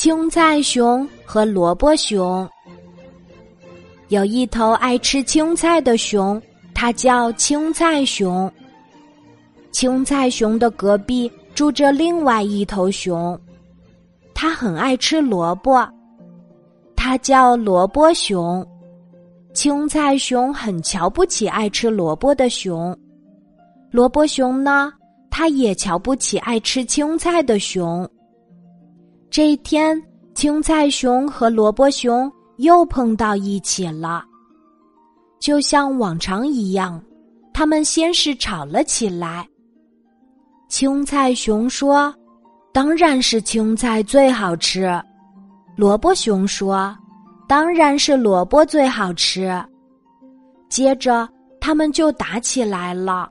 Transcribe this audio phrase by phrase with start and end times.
[0.00, 2.48] 青菜熊和萝卜熊。
[4.10, 6.40] 有一头爱吃青菜的熊，
[6.72, 8.48] 它叫青菜熊。
[9.72, 13.36] 青菜熊的隔壁住着另外一头熊，
[14.32, 15.84] 它很爱吃萝卜，
[16.94, 18.64] 它叫萝卜熊。
[19.52, 22.96] 青菜熊很瞧不起爱吃萝卜的熊，
[23.90, 24.92] 萝卜熊呢，
[25.28, 28.08] 它也瞧不起爱吃青菜的熊。
[29.30, 30.02] 这一天，
[30.34, 34.24] 青菜熊和萝卜熊又碰到一起了。
[35.38, 37.00] 就像往常一样，
[37.52, 39.46] 他们先是吵了起来。
[40.68, 42.12] 青菜熊说
[42.72, 44.90] ：“当然是青菜最好吃。”
[45.76, 46.96] 萝卜熊说
[47.46, 49.52] ：“当然是萝卜最好吃。”
[50.68, 51.28] 接着，
[51.60, 53.28] 他们就打起来了，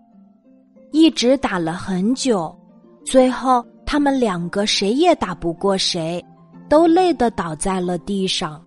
[0.91, 2.55] 一直打了很久，
[3.03, 3.65] 最后。
[3.87, 6.23] 他们两个谁也打不过谁，
[6.67, 8.61] 都累得倒在了地上。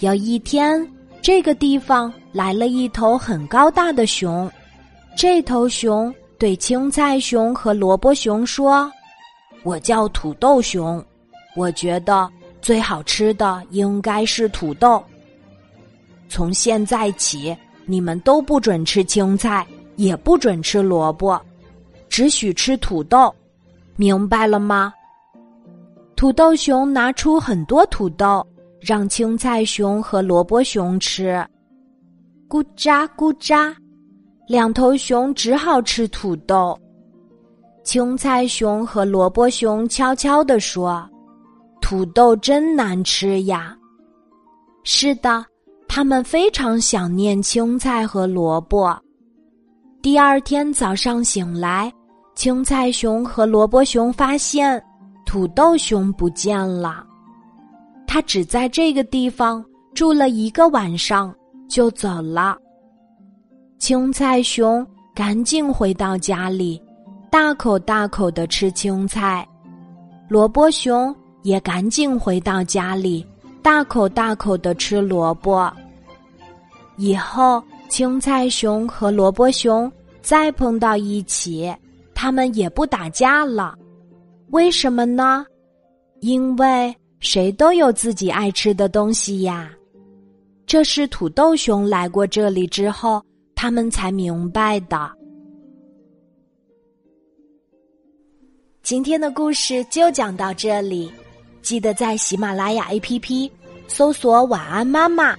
[0.00, 0.84] 有一天，
[1.22, 4.50] 这个地方来了一头很高大的熊，
[5.16, 8.90] 这头熊对青菜熊和萝卜熊说
[9.62, 11.02] ：“我叫土豆熊，
[11.54, 12.28] 我觉得
[12.60, 15.00] 最好吃的应该是土豆。
[16.28, 19.64] 从现在起，你们都不准吃青菜，
[19.94, 21.40] 也不准吃萝卜。”
[22.16, 23.30] 只许吃土豆，
[23.94, 24.90] 明白了吗？
[26.16, 28.42] 土豆熊拿出很多土豆，
[28.80, 31.46] 让青菜熊和萝卜熊吃。
[32.48, 33.70] 咕喳咕喳，
[34.48, 36.74] 两头熊只好吃土豆。
[37.84, 41.06] 青菜熊和萝卜熊悄悄地说
[41.82, 43.76] ：“土豆真难吃呀。”
[44.84, 45.44] 是的，
[45.86, 48.98] 他们非常想念青菜和萝卜。
[50.00, 51.92] 第二天早上醒来。
[52.36, 54.80] 青菜熊和萝卜熊发现
[55.24, 57.02] 土豆熊不见了，
[58.06, 61.34] 他只在这个地方住了一个晚上
[61.66, 62.54] 就走了。
[63.78, 66.80] 青菜熊赶紧回到家里，
[67.30, 69.42] 大口大口的吃青菜；
[70.28, 73.26] 萝卜熊也赶紧回到家里，
[73.62, 75.72] 大口大口的吃萝卜。
[76.98, 81.74] 以后，青菜熊和萝卜熊再碰到一起。
[82.16, 83.76] 他们也不打架了，
[84.48, 85.44] 为什么呢？
[86.20, 89.70] 因为谁都有自己爱吃的东西呀。
[90.64, 93.22] 这是土豆熊来过这里之后，
[93.54, 95.12] 他们才明白的。
[98.82, 101.12] 今天的故事就讲到这里，
[101.60, 103.50] 记得在喜马拉雅 APP
[103.88, 105.36] 搜索“晚安妈妈”，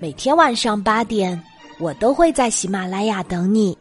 [0.00, 1.40] 每天晚上八点，
[1.78, 3.78] 我都会在喜马拉雅等你，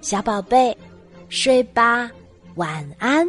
[0.00, 0.74] 小宝贝。
[1.28, 2.10] 睡吧，
[2.54, 3.28] 晚安。